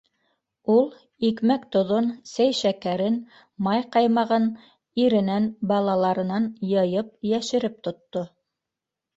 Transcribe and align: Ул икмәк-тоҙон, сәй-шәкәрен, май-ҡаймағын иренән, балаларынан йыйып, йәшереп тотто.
Ул 0.75 0.87
икмәк-тоҙон, 1.27 2.07
сәй-шәкәрен, 2.29 3.19
май-ҡаймағын 3.67 4.49
иренән, 5.05 5.47
балаларынан 5.73 6.51
йыйып, 6.73 7.13
йәшереп 7.35 7.81
тотто. 7.89 8.27